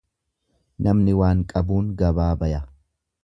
Namni 0.87 1.13
waan 1.19 1.45
qabuun 1.53 1.93
gabaa 2.01 2.31
baya. 2.45 2.63